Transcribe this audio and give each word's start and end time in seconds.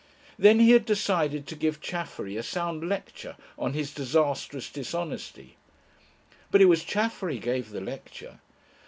Then 0.39 0.59
he 0.59 0.71
had 0.71 0.85
decided 0.85 1.45
to 1.45 1.55
give 1.55 1.79
Chaffery 1.79 2.35
a 2.35 2.41
sound 2.41 2.89
lecture 2.89 3.35
on 3.55 3.73
his 3.73 3.93
disastrous 3.93 4.67
dishonesty. 4.71 5.57
But 6.49 6.59
it 6.59 6.65
was 6.65 6.83
Chaffery 6.83 7.37
gave 7.37 7.69
the 7.69 7.81
lecture. 7.81 8.39